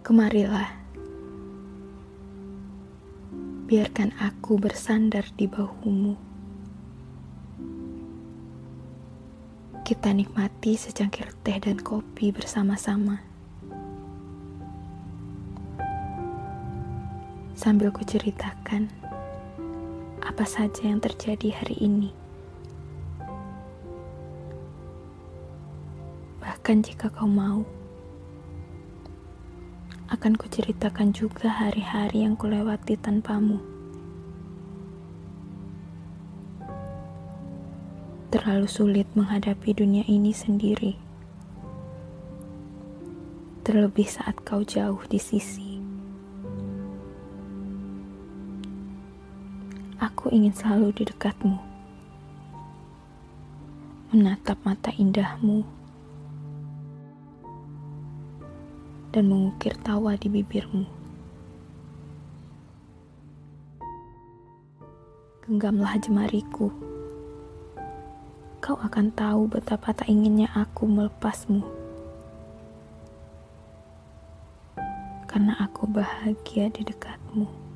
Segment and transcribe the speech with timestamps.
[0.00, 0.72] Kemarilah,
[3.68, 6.16] biarkan aku bersandar di bahumu.
[9.84, 13.20] Kita nikmati secangkir teh dan kopi bersama-sama.
[17.52, 18.88] Sambil kuceritakan
[20.24, 22.10] apa saja yang terjadi hari ini.
[26.40, 27.68] Bahkan jika kau mau,
[30.10, 33.62] akan kuceritakan juga hari-hari yang kulewati tanpamu.
[38.34, 40.98] Terlalu sulit menghadapi dunia ini sendiri.
[43.62, 45.78] Terlebih saat kau jauh di sisi.
[50.02, 51.58] Aku ingin selalu di dekatmu.
[54.10, 55.79] Menatap mata indahmu.
[59.10, 60.86] Dan mengukir tawa di bibirmu.
[65.46, 66.70] Genggamlah jemariku
[68.60, 71.64] kau akan tahu betapa tak inginnya aku melepasmu.
[75.24, 77.69] Karena aku bahagia di dekatmu.